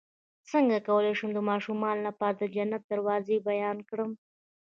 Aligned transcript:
څنګه 0.51 0.77
کولی 0.87 1.13
شم 1.19 1.29
د 1.35 1.39
ماشومانو 1.49 2.01
لپاره 2.07 2.33
د 2.37 2.43
جنت 2.55 2.81
دروازې 2.91 3.37
بیان 3.49 3.77
کړم 3.89 4.11